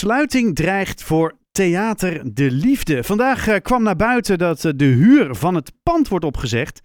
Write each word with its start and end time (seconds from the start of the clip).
Sluiting 0.00 0.54
dreigt 0.54 1.02
voor 1.02 1.32
Theater 1.52 2.34
de 2.34 2.50
Liefde. 2.50 3.04
Vandaag 3.04 3.48
eh, 3.48 3.60
kwam 3.62 3.82
naar 3.82 3.96
buiten 3.96 4.38
dat 4.38 4.64
eh, 4.64 4.72
de 4.76 4.84
huur 4.84 5.34
van 5.34 5.54
het 5.54 5.72
pand 5.82 6.08
wordt 6.08 6.24
opgezegd. 6.24 6.80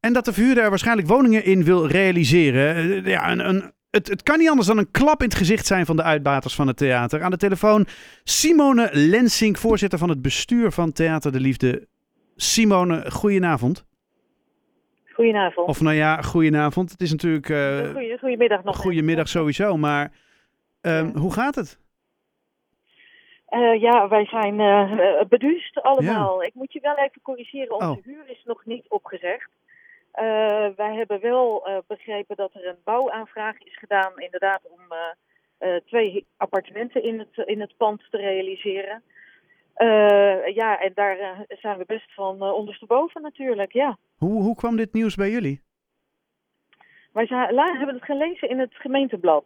En 0.00 0.12
dat 0.12 0.24
de 0.24 0.32
verhuurder 0.32 0.64
er 0.64 0.68
waarschijnlijk 0.70 1.08
woningen 1.08 1.44
in 1.44 1.64
wil 1.64 1.86
realiseren. 1.86 2.76
Eh, 2.76 3.06
ja, 3.06 3.30
een, 3.30 3.48
een, 3.48 3.72
het, 3.90 4.08
het 4.08 4.22
kan 4.22 4.38
niet 4.38 4.48
anders 4.48 4.68
dan 4.68 4.78
een 4.78 4.90
klap 4.90 5.22
in 5.22 5.28
het 5.28 5.36
gezicht 5.36 5.66
zijn 5.66 5.86
van 5.86 5.96
de 5.96 6.02
uitbaters 6.02 6.54
van 6.54 6.66
het 6.66 6.76
theater. 6.76 7.22
Aan 7.22 7.30
de 7.30 7.36
telefoon 7.36 7.86
Simone 8.24 8.88
Lensing, 8.92 9.58
voorzitter 9.58 9.98
van 9.98 10.08
het 10.08 10.22
bestuur 10.22 10.70
van 10.70 10.92
Theater 10.92 11.32
de 11.32 11.40
Liefde. 11.40 11.86
Simone, 12.36 13.10
goedenavond. 13.10 13.84
Goedenavond. 15.12 15.68
Of 15.68 15.80
nou 15.80 15.96
ja, 15.96 16.20
goedenavond. 16.20 16.90
Het 16.90 17.00
is 17.00 17.10
natuurlijk... 17.10 17.46
Goeie, 17.92 18.18
goedemiddag 18.18 18.64
nog. 18.64 18.76
Goedemiddag 18.76 19.28
sowieso, 19.28 19.76
maar 19.76 20.12
ehm, 20.80 21.06
Ja. 21.06 21.12
hoe 21.12 21.32
gaat 21.32 21.54
het? 21.54 21.80
Eh, 23.52 23.80
ja, 23.80 24.08
wij 24.08 24.24
zijn 24.26 24.60
eh, 24.60 25.20
beduust 25.28 25.82
allemaal. 25.82 26.42
Ik 26.42 26.54
moet 26.54 26.72
je 26.72 26.80
wel 26.80 26.96
even 26.96 27.22
corrigeren, 27.22 27.74
onze 27.74 27.86
Oh. 27.98 28.04
huur 28.04 28.24
is 28.26 28.42
nog 28.44 28.64
niet 28.64 28.88
opgezegd. 28.88 29.50
Wij 30.76 30.94
hebben 30.94 31.20
wel 31.20 31.66
begrepen 31.86 32.36
dat 32.36 32.54
er 32.54 32.66
een 32.66 32.76
bouwaanvraag 32.84 33.58
is 33.58 33.78
gedaan, 33.78 34.12
inderdaad, 34.16 34.60
om 34.70 34.80
twee 35.86 36.26
appartementen 36.36 37.02
in 37.02 37.18
het, 37.18 37.46
in 37.46 37.60
het 37.60 37.76
pand 37.76 38.02
te 38.10 38.16
realiseren. 38.16 39.02
Ja, 40.54 40.80
en 40.80 40.92
daar 40.94 41.44
zijn 41.48 41.78
we 41.78 41.84
best 41.86 42.14
van 42.14 42.42
ondersteboven 42.42 43.22
natuurlijk, 43.22 43.72
ja. 43.72 43.98
Hoe, 44.16 44.42
hoe 44.42 44.56
kwam 44.56 44.76
dit 44.76 44.92
nieuws 44.92 45.14
bij 45.14 45.30
jullie? 45.30 45.62
Wij 47.12 47.26
zijn, 47.26 47.54
la, 47.54 47.76
hebben 47.76 47.94
het 47.94 48.04
gelezen 48.04 48.48
in 48.48 48.58
het 48.58 48.74
gemeenteblad. 48.74 49.44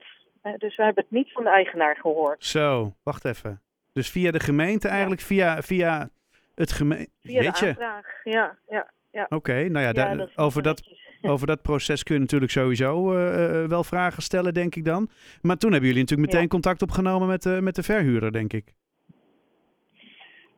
Dus 0.57 0.77
we 0.77 0.83
hebben 0.83 1.03
het 1.09 1.13
niet 1.13 1.33
van 1.33 1.45
de 1.45 1.51
eigenaar 1.51 1.97
gehoord. 1.97 2.45
Zo, 2.45 2.93
wacht 3.03 3.25
even. 3.25 3.61
Dus 3.97 4.11
via 4.11 4.31
de 4.31 4.41
gemeente 4.41 4.89
eigenlijk, 4.89 5.21
via, 5.21 5.63
via 5.63 6.09
het 6.55 6.73
gemeente... 6.73 7.11
Via 7.23 7.41
Weet 7.41 7.59
de 7.59 7.65
je? 7.65 7.71
aanvraag, 7.71 8.07
ja. 8.25 8.57
ja, 8.69 8.91
ja. 9.11 9.27
Oké, 9.29 9.69
nou 9.69 9.85
ja, 9.85 9.93
dat 9.93 10.37
over, 10.37 10.63
dat, 10.63 10.77
netjes. 10.77 11.09
over 11.33 11.47
dat 11.47 11.63
proces 11.63 12.03
kun 12.03 12.15
je 12.15 12.21
natuurlijk 12.21 12.53
sowieso 12.53 13.15
eh, 13.15 13.63
eh, 13.63 13.69
wel 13.69 13.85
vragen 13.85 14.23
stellen, 14.23 14.55
denk 14.55 14.75
ik 14.75 14.85
dan. 14.85 15.09
Maar 15.43 15.57
toen 15.57 15.71
hebben 15.71 15.89
jullie 15.89 16.03
natuurlijk 16.05 16.33
meteen 16.33 16.49
contact 16.49 16.83
opgenomen 16.83 17.29
met, 17.29 17.43
de 17.43 17.59
met 17.63 17.75
de 17.75 17.83
verhuurder, 17.83 18.33
denk 18.33 18.53
ik. 18.53 18.75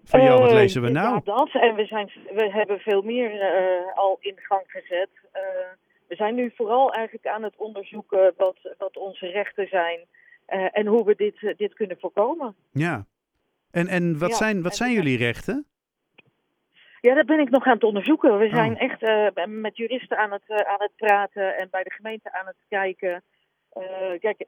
Van 0.04 0.22
jou, 0.22 0.40
wat 0.40 0.48
Eh, 0.50 0.54
lezen 0.54 0.82
we 0.82 0.88
nou? 0.90 1.14
Ja, 1.14 1.20
dat. 1.34 1.50
En 1.52 1.74
we, 1.74 1.84
zijn, 1.86 2.10
we 2.34 2.50
hebben 2.52 2.78
veel 2.78 3.02
meer 3.02 3.40
eh, 3.40 3.96
al 3.98 4.16
in 4.20 4.34
gang 4.36 4.64
gezet. 4.66 5.08
Eh, 5.32 5.42
we 6.08 6.14
zijn 6.14 6.34
nu 6.34 6.52
vooral 6.56 6.92
eigenlijk 6.92 7.26
aan 7.26 7.42
het 7.42 7.54
onderzoeken 7.56 8.34
wat, 8.36 8.56
wat 8.78 8.96
onze 8.96 9.26
rechten 9.26 9.68
zijn. 9.68 10.00
eh, 10.46 10.66
en 10.72 10.86
hoe 10.86 11.04
we 11.04 11.14
dit, 11.16 11.36
eh, 11.42 11.56
dit 11.56 11.74
kunnen 11.74 11.96
voorkomen. 12.00 12.54
Ja. 12.72 13.06
En, 13.70 13.86
en 13.86 14.18
wat 14.18 14.30
Ja, 14.30 14.36
zijn, 14.36 14.62
wat 14.62 14.70
en 14.70 14.76
zijn 14.76 14.90
zijn- 14.92 15.02
jullie 15.02 15.18
rechten? 15.18 15.66
Ja, 17.00 17.14
dat 17.14 17.26
ben 17.26 17.40
ik 17.40 17.50
nog 17.50 17.64
aan 17.66 17.72
het 17.74 17.84
onderzoeken. 17.84 18.38
We 18.38 18.48
zijn 18.48 18.72
Oh. 18.72 18.80
echt 18.82 19.02
eh, 19.02 19.44
met 19.46 19.76
juristen 19.76 20.18
aan 20.18 20.32
het, 20.32 20.42
eh, 20.46 20.56
aan 20.56 20.82
het 20.82 20.92
praten 20.96 21.56
en 21.58 21.68
bij 21.70 21.82
de 21.82 21.90
gemeente 21.92 22.32
aan 22.32 22.46
het 22.46 22.56
kijken. 22.68 23.22
Eh, 23.72 24.18
kijk, 24.20 24.46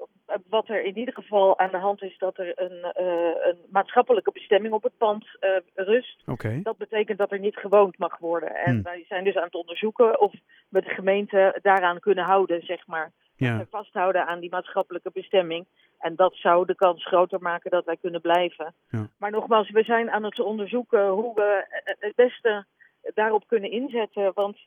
wat 0.49 0.69
er 0.69 0.83
in 0.85 0.99
ieder 0.99 1.15
geval 1.15 1.59
aan 1.59 1.71
de 1.71 1.77
hand 1.77 2.03
is, 2.03 2.19
dat 2.19 2.39
er 2.39 2.53
een, 2.55 3.03
een 3.49 3.59
maatschappelijke 3.71 4.33
bestemming 4.33 4.75
op 4.75 4.83
het 4.83 4.97
pand 4.99 5.27
rust. 5.75 6.23
Oké. 6.27 6.61
Dat 6.63 6.77
betekent 6.77 7.19
dat 7.19 7.33
er 7.33 7.39
niet 7.39 7.57
gewoond 7.57 7.99
mag 7.99 8.19
worden. 8.19 8.55
En 8.55 8.73
Hmm. 8.73 8.83
wij 8.83 9.05
zijn 9.09 9.25
dus 9.25 9.37
aan 9.37 9.45
het 9.45 9.55
onderzoeken 9.55 10.21
of 10.21 10.33
we 10.69 10.81
de 10.83 10.89
gemeente 10.95 11.59
daaraan 11.63 12.01
kunnen 12.01 12.25
houden, 12.25 12.63
zeg 12.63 12.87
maar. 12.87 13.11
Ja. 13.41 13.59
En 13.59 13.67
vasthouden 13.71 14.27
aan 14.27 14.41
die 14.41 14.51
maatschappelijke 14.51 15.11
bestemming. 15.13 15.67
En 15.99 16.17
dat 16.17 16.35
zou 16.35 16.67
de 16.67 16.75
kans 16.75 17.07
groter 17.07 17.41
maken 17.43 17.71
dat 17.71 17.85
wij 17.85 17.97
kunnen 17.97 18.21
blijven. 18.21 18.75
Ja. 18.89 19.09
Maar 19.19 19.31
nogmaals, 19.31 19.71
we 19.71 19.83
zijn 19.83 20.11
aan 20.11 20.25
het 20.25 20.41
onderzoeken 20.41 21.09
hoe 21.09 21.35
we 21.35 21.65
het 21.99 22.15
beste 22.15 22.65
daarop 23.15 23.47
kunnen 23.47 23.71
inzetten. 23.71 24.33
Want 24.35 24.59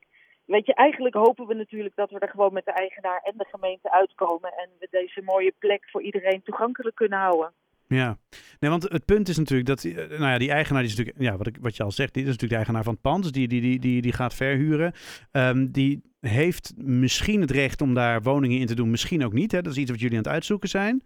weet 0.46 0.66
je, 0.66 0.74
eigenlijk 0.74 1.16
hopen 1.16 1.48
we 1.48 1.54
natuurlijk 1.54 1.96
dat 1.96 2.12
we 2.12 2.20
er 2.20 2.30
gewoon 2.30 2.54
met 2.54 2.66
de 2.66 2.72
eigenaar 2.72 3.22
en 3.24 3.34
de 3.38 3.46
gemeente 3.52 3.92
uitkomen. 3.92 4.54
En 4.54 4.70
we 4.80 4.88
deze 4.92 5.22
mooie 5.22 5.54
plek 5.60 5.90
voor 5.90 6.02
iedereen 6.02 6.44
toegankelijk 6.44 6.96
kunnen 6.96 7.20
houden. 7.20 7.54
Ja, 7.94 8.18
nee, 8.60 8.70
want 8.70 8.84
het 8.84 9.06
punt 9.06 9.30
is 9.30 9.38
natuurlijk 9.38 9.68
dat, 9.68 9.84
eh, 9.84 9.96
nou 9.96 10.32
ja, 10.32 10.38
die 10.38 10.52
eigenaar, 10.52 10.82
die 10.82 10.92
is 10.92 10.98
natuurlijk, 10.98 11.26
ja, 11.26 11.38
wat, 11.38 11.48
ik, 11.48 11.58
wat 11.62 11.76
je 11.76 11.84
al 11.84 11.92
zegt, 11.92 12.14
die 12.14 12.24
is 12.24 12.30
natuurlijk 12.30 12.52
de 12.52 12.58
eigenaar 12.58 12.84
van 12.84 12.94
het 12.94 13.02
pand, 13.02 13.24
dus 13.24 13.32
die, 13.32 13.48
die, 13.48 13.62
die, 13.62 13.80
die, 13.80 14.02
die 14.02 14.14
gaat 14.14 14.34
verhuren. 14.34 14.94
Ehm, 15.32 15.72
die 15.72 16.02
heeft 16.20 16.74
misschien 16.76 17.42
het 17.42 17.52
recht 17.52 17.82
om 17.82 17.94
daar 17.94 18.22
woningen 18.22 18.60
in 18.60 18.66
te 18.66 18.76
doen, 18.76 18.90
misschien 18.90 19.26
ook 19.26 19.34
niet. 19.34 19.52
Hè? 19.52 19.62
Dat 19.62 19.72
is 19.72 19.78
iets 19.78 19.92
wat 19.92 20.00
jullie 20.00 20.18
aan 20.18 20.24
het 20.24 20.34
uitzoeken 20.34 20.70
zijn. 20.70 21.04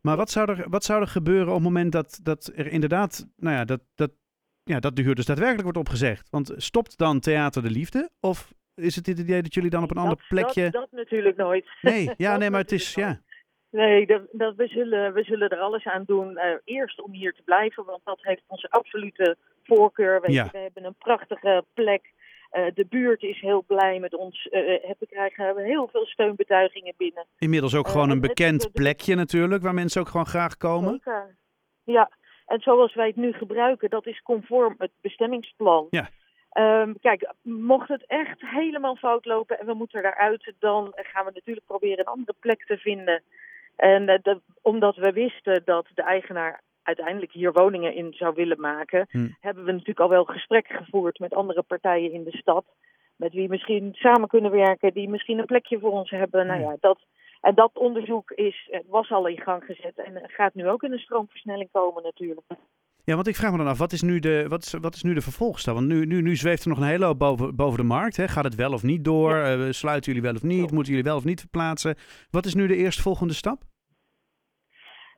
Maar 0.00 0.16
wat 0.16 0.30
zou 0.30 0.52
er, 0.52 0.70
wat 0.70 0.84
zou 0.84 1.00
er 1.00 1.08
gebeuren 1.08 1.48
op 1.48 1.54
het 1.54 1.62
moment 1.62 1.92
dat, 1.92 2.20
dat 2.22 2.52
er 2.54 2.66
inderdaad, 2.66 3.28
nou 3.36 3.56
ja, 3.56 3.64
dat, 3.64 3.80
dat, 3.94 4.10
ja, 4.62 4.80
dat 4.80 4.96
de 4.96 5.02
huur 5.02 5.14
dus 5.14 5.26
daadwerkelijk 5.26 5.64
wordt 5.64 5.78
opgezegd? 5.78 6.28
Want 6.30 6.52
stopt 6.56 6.98
dan 6.98 7.20
Theater 7.20 7.62
de 7.62 7.70
Liefde? 7.70 8.10
Of 8.20 8.52
is 8.74 8.96
het 8.96 9.06
het 9.06 9.18
idee 9.18 9.42
dat 9.42 9.54
jullie 9.54 9.70
dan 9.70 9.82
op 9.82 9.90
een 9.90 9.96
ander 9.96 10.24
plekje... 10.28 10.62
Dat, 10.62 10.72
dat 10.72 10.92
natuurlijk 10.92 11.36
nooit. 11.36 11.68
Nee, 11.82 12.10
ja, 12.16 12.36
nee, 12.38 12.50
maar 12.50 12.60
het 12.60 12.72
is, 12.72 12.94
ja. 12.94 13.20
Nee, 13.70 14.06
dat, 14.06 14.22
dat, 14.32 14.54
we, 14.56 14.66
zullen, 14.66 15.12
we 15.12 15.22
zullen 15.22 15.48
er 15.48 15.58
alles 15.58 15.84
aan 15.86 16.04
doen. 16.06 16.36
eh, 16.36 16.54
eerst 16.64 17.00
om 17.00 17.12
hier 17.12 17.32
te 17.32 17.42
blijven, 17.42 17.84
want 17.84 18.00
dat 18.04 18.18
heeft 18.22 18.42
onze 18.46 18.70
absolute 18.70 19.36
voorkeur. 19.64 20.20
Weet 20.20 20.34
Ja. 20.34 20.44
je, 20.44 20.50
we 20.50 20.58
hebben 20.58 20.84
een 20.84 20.94
prachtige 20.98 21.64
plek. 21.74 22.12
Eh, 22.50 22.64
de 22.74 22.86
buurt 22.88 23.22
is 23.22 23.40
heel 23.40 23.64
blij 23.66 23.98
met 23.98 24.14
ons. 24.14 24.48
Eh, 24.48 24.60
we 24.98 25.06
krijgen 25.10 25.56
heel 25.64 25.88
veel 25.92 26.06
steunbetuigingen 26.06 26.94
binnen. 26.96 27.26
Inmiddels 27.38 27.74
ook 27.74 27.88
gewoon 27.88 28.10
een 28.10 28.18
het- 28.22 28.26
bekend 28.26 28.72
plekje 28.72 29.14
natuurlijk, 29.14 29.62
waar 29.62 29.74
mensen 29.74 30.00
ook 30.00 30.08
gewoon 30.08 30.26
graag 30.26 30.56
komen. 30.56 30.90
Zeker. 30.90 31.36
Ja, 31.84 32.10
en 32.46 32.60
zoals 32.60 32.94
wij 32.94 33.06
het 33.06 33.16
nu 33.16 33.32
gebruiken, 33.32 33.90
dat 33.90 34.06
is 34.06 34.22
conform 34.22 34.74
het 34.78 34.90
bestemmingsplan. 35.00 35.86
Ja. 35.90 36.08
Ehm, 36.50 36.92
kijk, 37.00 37.32
mocht 37.42 37.88
het 37.88 38.04
echt 38.06 38.40
helemaal 38.40 38.96
fout 38.96 39.24
lopen 39.24 39.58
en 39.60 39.66
we 39.66 39.74
moeten 39.74 40.04
eruit, 40.04 40.52
dan 40.58 40.92
gaan 40.96 41.24
we 41.24 41.30
natuurlijk 41.34 41.66
proberen 41.66 41.98
een 41.98 42.04
andere 42.12 42.34
plek 42.40 42.64
te 42.66 42.76
vinden. 42.76 43.22
En 43.78 44.08
eh, 44.08 44.18
dat- 44.22 44.40
omdat 44.62 44.96
we 44.96 45.12
wisten 45.12 45.62
dat 45.64 45.86
de 45.94 46.02
eigenaar 46.02 46.60
uiteindelijk 46.82 47.32
hier 47.32 47.52
woningen 47.52 47.94
in 47.94 48.12
zou 48.12 48.34
willen 48.34 48.60
maken, 48.60 49.06
Hm. 49.10 49.28
hebben 49.40 49.64
we 49.64 49.72
natuurlijk 49.72 50.00
al 50.00 50.08
wel 50.08 50.24
gesprekken 50.24 50.76
gevoerd 50.76 51.18
met 51.18 51.34
andere 51.34 51.62
partijen 51.62 52.12
in 52.12 52.24
de 52.24 52.36
stad. 52.36 52.64
Met 53.16 53.32
wie 53.32 53.48
misschien 53.48 53.90
samen 53.94 54.28
kunnen 54.28 54.50
werken, 54.50 54.92
die 54.92 55.08
misschien 55.08 55.38
een 55.38 55.46
plekje 55.46 55.78
voor 55.78 55.90
ons 55.90 56.10
hebben. 56.10 56.46
Nou 56.46 56.60
Ja. 56.60 56.70
ja, 56.70 56.76
dat, 56.80 56.98
en 57.40 57.54
dat 57.54 57.70
onderzoek 57.78 58.30
is, 58.30 58.68
eh, 58.70 58.80
was 58.86 59.10
al 59.10 59.26
in 59.26 59.40
gang 59.40 59.64
gezet 59.64 59.98
en 59.98 60.22
gaat 60.26 60.54
nu 60.54 60.68
ook 60.68 60.82
in 60.82 60.92
een 60.92 60.98
stroomversnelling 60.98 61.68
komen 61.72 62.02
natuurlijk. 62.02 62.46
Ja, 63.08 63.14
want 63.14 63.26
ik 63.26 63.36
vraag 63.36 63.50
me 63.50 63.56
dan 63.56 63.66
af, 63.66 63.78
wat 63.78 63.92
is 63.92 64.02
nu 64.02 64.18
de, 64.18 64.46
wat 64.48 64.62
is, 64.62 64.72
wat 64.72 64.94
is 64.94 65.02
nu 65.02 65.14
de 65.14 65.20
vervolgstap? 65.20 65.74
Want 65.74 65.86
nu, 65.86 66.06
nu, 66.06 66.22
nu 66.22 66.36
zweeft 66.36 66.62
er 66.62 66.68
nog 66.68 66.78
een 66.78 66.86
hele 66.86 67.04
hoop 67.04 67.18
boven, 67.18 67.56
boven 67.56 67.78
de 67.78 67.84
markt. 67.84 68.16
Hè? 68.16 68.28
Gaat 68.28 68.44
het 68.44 68.54
wel 68.54 68.72
of 68.72 68.82
niet 68.82 69.04
door? 69.04 69.36
Eh, 69.36 69.70
sluiten 69.70 70.12
jullie 70.12 70.28
wel 70.28 70.36
of 70.36 70.42
niet? 70.42 70.68
Ja. 70.68 70.74
Moeten 70.74 70.92
jullie 70.92 71.08
wel 71.08 71.16
of 71.16 71.24
niet 71.24 71.40
verplaatsen? 71.40 71.96
Wat 72.30 72.44
is 72.44 72.54
nu 72.54 72.66
de 72.66 72.76
eerstvolgende 72.76 73.34
stap? 73.34 73.62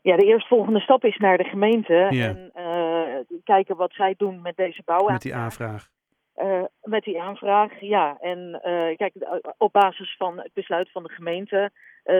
Ja, 0.03 0.17
de 0.17 0.27
eerstvolgende 0.27 0.81
stap 0.81 1.05
is 1.05 1.17
naar 1.17 1.37
de 1.37 1.45
gemeente 1.45 2.07
Ja. 2.11 2.27
en 2.29 2.51
eh, 2.55 3.39
kijken 3.45 3.77
wat 3.77 3.93
zij 3.93 4.15
doen 4.17 4.43
met 4.43 4.57
deze 4.57 4.83
bouwaanvraag. 4.85 5.13
Met 5.13 5.23
die 5.23 5.35
aanvraag. 5.35 5.89
Eh, 6.35 6.65
met 6.83 7.05
die 7.05 7.21
aanvraag, 7.23 7.81
ja. 7.81 8.17
En 8.21 8.61
kijk, 8.97 9.13
op 9.59 9.73
basis 9.73 10.15
van 10.19 10.39
het 10.39 10.53
besluit 10.55 10.91
van 10.91 11.03
de 11.03 11.13
gemeente 11.13 11.71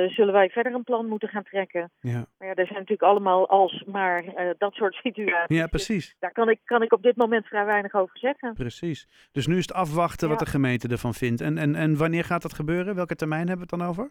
zullen 0.09 0.33
wij 0.33 0.49
verder 0.49 0.75
een 0.75 0.85
plan 0.85 1.07
moeten 1.07 1.29
gaan 1.29 1.43
trekken. 1.43 1.91
Ja, 2.01 2.25
Maar 2.39 2.49
ja, 2.49 2.55
er 2.55 2.67
zijn 2.67 2.79
natuurlijk 2.79 3.03
allemaal 3.11 3.49
alsmaar 3.49 4.25
eh 4.25 4.51
dat 4.59 4.73
soort 4.73 4.95
situaties. 4.95 5.57
ja 5.57 5.67
precies. 5.67 6.17
Daar 6.19 6.33
kan 6.33 6.49
ik, 6.49 6.61
kan 6.65 6.83
ik 6.83 6.93
op 6.93 7.03
dit 7.03 7.17
moment 7.17 7.47
vrij 7.47 7.65
weinig 7.65 7.95
over 7.95 8.19
zeggen. 8.19 8.55
precies. 8.55 9.09
Dus 9.33 9.47
nu 9.47 9.57
is 9.57 9.67
het 9.67 9.73
afwachten 9.77 10.29
wat 10.29 10.39
de 10.39 10.47
gemeente 10.47 10.89
ervan 10.89 11.15
vindt. 11.15 11.41
En, 11.41 11.59
en, 11.59 11.75
en 11.75 11.97
wanneer 11.97 12.25
gaat 12.25 12.43
dat 12.43 12.55
gebeuren? 12.55 12.95
Welke 12.95 13.15
termijn 13.17 13.49
hebben 13.49 13.67
we 13.69 13.75
het 13.77 13.81
dan 13.81 13.89
over? 13.89 14.11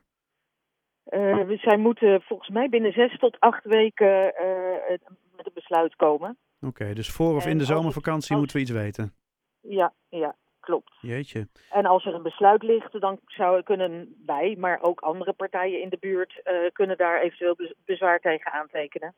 Eh, 1.04 1.46
we- 1.48 1.58
zij 1.58 1.78
moeten 1.78 2.22
volgens 2.22 2.50
mij 2.50 2.70
binnen 2.70 2.92
zes 2.92 3.18
tot 3.20 3.40
acht 3.40 3.66
weken 3.66 4.36
eh, 4.36 4.90
met 5.36 5.46
een 5.46 5.52
besluit 5.54 5.96
komen. 5.96 6.38
Oké, 6.62 6.94
dus 6.94 7.10
voor 7.10 7.36
of 7.36 7.44
En 7.46 7.52
in 7.52 7.58
de 7.58 7.64
als 7.64 7.74
zomervakantie 7.74 8.30
als- 8.32 8.40
moeten 8.40 8.56
we 8.58 8.62
iets 8.64 8.72
weten. 8.72 9.14
Ja, 9.62 9.94
ja, 10.10 10.36
klopt. 10.70 10.92
Jeetje. 11.02 11.48
En 11.72 11.86
als 11.86 12.06
er 12.06 12.14
een 12.14 12.22
besluit 12.24 12.64
ligt, 12.64 13.00
dan 13.02 13.20
zou, 13.26 13.64
kunnen 13.64 14.16
wij, 14.26 14.56
maar 14.60 14.82
ook 14.82 15.00
andere 15.00 15.34
partijen 15.34 15.82
in 15.82 15.90
de 15.90 15.98
buurt, 16.00 16.42
eh, 16.44 16.54
kunnen 16.74 16.98
daar 16.98 17.22
eventueel 17.22 17.56
bez- 17.56 17.74
bezwaar 17.86 18.20
tegen 18.20 18.52
aantekenen. 18.52 19.14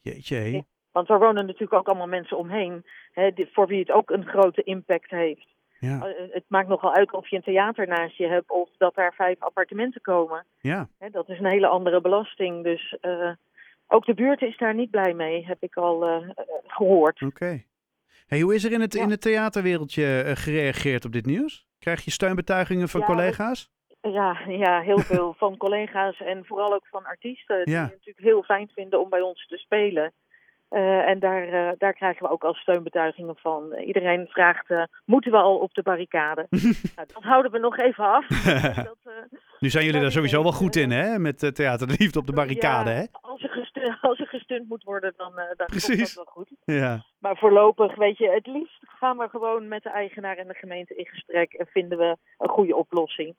Jeetje. 0.00 0.36
hé. 0.36 0.44
Ja. 0.48 0.62
Want 0.92 1.08
er 1.08 1.18
wonen 1.18 1.46
natuurlijk 1.46 1.72
ook 1.72 1.86
allemaal 1.88 2.06
mensen 2.06 2.36
omheen, 2.36 2.84
hè, 3.12 3.30
voor 3.52 3.66
wie 3.66 3.78
het 3.80 3.90
ook 3.90 4.10
een 4.10 4.26
grote 4.26 4.62
impact 4.62 5.10
heeft. 5.10 5.46
Ja, 5.78 6.06
Eh, 6.06 6.32
het 6.32 6.44
maakt 6.48 6.68
nogal 6.68 6.94
uit 6.94 7.12
of 7.12 7.28
je 7.28 7.36
een 7.36 7.42
theater 7.42 7.86
naast 7.88 8.16
je 8.16 8.26
hebt 8.26 8.50
of 8.50 8.68
dat 8.78 8.94
daar 8.94 9.14
vijf 9.14 9.40
appartementen 9.40 10.00
komen. 10.00 10.44
ja. 10.60 10.88
Hè, 10.98 11.10
dat 11.10 11.28
is 11.28 11.38
een 11.38 11.50
hele 11.50 11.66
andere 11.66 12.00
belasting. 12.00 12.64
Dus 12.64 12.96
eh, 13.00 13.30
ook 13.86 14.04
de 14.06 14.14
buurt 14.14 14.42
is 14.42 14.56
daar 14.56 14.74
niet 14.74 14.90
blij 14.90 15.14
mee, 15.14 15.46
heb 15.46 15.62
ik 15.62 15.76
al 15.76 16.04
eh, 16.04 16.14
eh, 16.16 16.44
gehoord. 16.66 17.22
Oké. 17.22 17.62
Hey, 18.26 18.40
hoe 18.40 18.54
is 18.54 18.64
er 18.64 18.72
in 18.72 18.80
het, 18.80 18.92
Ja. 18.94 19.02
in 19.02 19.10
het 19.10 19.20
theaterwereldje 19.20 20.22
eh, 20.22 20.36
gereageerd 20.36 21.04
op 21.04 21.12
dit 21.12 21.26
nieuws? 21.26 21.66
Krijg 21.78 22.04
je 22.04 22.10
steunbetuigingen 22.10 22.88
van 22.88 23.00
Ja, 23.00 23.06
collega's? 23.06 23.70
Ja, 24.00 24.38
ja, 24.48 24.80
heel 24.80 24.98
veel 24.98 25.34
van 25.42 25.56
collega's 25.56 26.20
en 26.20 26.44
vooral 26.44 26.74
ook 26.74 26.86
van 26.86 27.04
artiesten. 27.04 27.64
Die 27.64 27.76
het 27.76 27.90
natuurlijk 27.90 28.26
heel 28.26 28.42
fijn 28.42 28.68
vinden 28.74 29.00
om 29.00 29.08
bij 29.08 29.20
ons 29.20 29.46
te 29.46 29.56
spelen. 29.56 30.12
Eh, 30.68 31.08
en 31.08 31.18
daar, 31.18 31.48
eh, 31.48 31.72
daar 31.78 31.92
krijgen 31.94 32.26
we 32.26 32.32
ook 32.32 32.44
al 32.44 32.54
steunbetuigingen 32.54 33.36
van. 33.36 33.74
Iedereen 33.74 34.26
vraagt, 34.26 34.66
moeten 35.04 35.30
we 35.30 35.36
al 35.36 35.56
op 35.58 35.74
de 35.74 35.82
barricade? 35.82 36.46
nou, 36.96 37.08
dat 37.12 37.22
houden 37.22 37.52
we 37.52 37.58
nog 37.58 37.78
even 37.78 38.04
af. 38.04 38.26
dat, 38.90 38.96
Nu 39.58 39.68
zijn 39.70 39.84
jullie 39.84 40.00
daar 40.00 40.12
sowieso 40.12 40.42
wel 40.42 40.52
goed 40.52 40.76
in, 40.76 40.90
hè? 40.90 41.18
Met 41.18 41.54
Theater 41.54 41.86
de 41.86 41.96
Liefde 41.98 42.18
op 42.18 42.26
de 42.26 42.32
barricade, 42.32 42.90
ja, 42.90 42.96
hè? 42.96 43.04
Moet 44.68 44.82
worden, 44.82 45.12
dan, 45.16 45.30
uh, 45.30 45.36
dan 45.36 45.56
komt 45.56 45.68
Precies. 45.68 46.14
dat 46.14 46.24
wel 46.24 46.34
goed. 46.34 46.50
Ja. 46.64 47.04
Maar 47.18 47.36
voorlopig, 47.36 47.94
weet 47.96 48.18
je, 48.18 48.30
het 48.30 48.46
liefst 48.46 48.78
gaan 48.80 49.16
we 49.16 49.28
gewoon 49.28 49.68
met 49.68 49.82
de 49.82 49.90
eigenaar 49.90 50.36
en 50.36 50.48
de 50.48 50.54
gemeente 50.54 50.94
in 50.94 51.06
gesprek 51.06 51.52
en 51.52 51.66
vinden 51.66 51.98
we 51.98 52.16
een 52.38 52.48
goede 52.48 52.76
oplossing. 52.76 53.34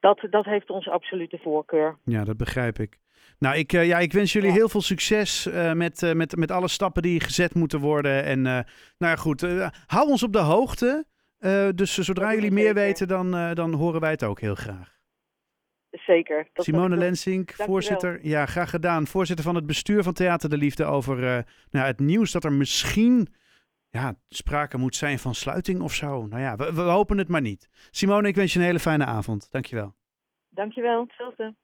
Dat, 0.00 0.26
dat 0.30 0.44
heeft 0.44 0.70
onze 0.70 0.90
absolute 0.90 1.38
voorkeur. 1.38 1.98
Ja, 2.04 2.24
dat 2.24 2.36
begrijp 2.36 2.78
ik. 2.78 2.98
Nou, 3.38 3.56
ik, 3.56 3.72
uh, 3.72 3.86
ja, 3.86 3.98
ik 3.98 4.12
wens 4.12 4.32
jullie 4.32 4.48
Ja. 4.48 4.54
heel 4.54 4.68
veel 4.68 4.80
succes 4.80 5.46
uh, 5.46 5.72
met, 5.72 6.02
uh, 6.02 6.12
met, 6.12 6.36
met 6.36 6.50
alle 6.50 6.68
stappen 6.68 7.02
die 7.02 7.20
gezet 7.20 7.54
moeten 7.54 7.80
worden. 7.80 8.24
En 8.24 8.42
nou 8.42 8.64
ja, 8.98 9.16
goed, 9.16 9.40
hou 9.86 10.08
ons 10.08 10.22
op 10.22 10.32
de 10.32 10.38
hoogte. 10.38 11.04
dus 11.74 11.94
zodra 11.94 12.34
jullie 12.34 12.52
meer 12.52 12.74
weten, 12.74 13.08
dan, 13.08 13.54
dan 13.54 13.72
horen 13.72 14.00
wij 14.00 14.10
het 14.10 14.24
ook 14.24 14.40
heel 14.40 14.54
graag. 14.54 14.95
Zeker. 15.90 16.48
Dat 16.52 16.64
Simone 16.64 16.96
Lensink, 16.96 17.52
voorzitter. 17.52 18.18
Ja, 18.22 18.46
graag 18.46 18.70
gedaan. 18.70 19.06
Voorzitter 19.06 19.44
van 19.44 19.54
het 19.54 19.66
bestuur 19.66 20.02
van 20.02 20.12
Theater 20.12 20.50
de 20.50 20.56
Liefde 20.56 20.84
over 20.84 21.16
nou, 21.70 21.86
het 21.86 21.98
nieuws 21.98 22.32
dat 22.32 22.44
er 22.44 22.52
misschien 22.52 23.28
ja, 23.90 24.14
sprake 24.28 24.78
moet 24.78 24.96
zijn 24.96 25.18
van 25.18 25.34
sluiting 25.34 25.80
of 25.80 25.94
zo. 25.94 26.26
Nou 26.26 26.42
ja, 26.42 26.56
we, 26.56 26.74
we 26.74 26.80
hopen 26.80 27.18
het 27.18 27.28
maar 27.28 27.40
niet. 27.40 27.88
Simone, 27.90 28.28
ik 28.28 28.34
wens 28.34 28.52
je 28.52 28.58
een 28.58 28.64
hele 28.64 28.78
fijne 28.78 29.04
avond. 29.04 29.50
Dankjewel. 29.50 29.94
Dankjewel, 30.48 31.00
hetzelfde. 31.00 31.54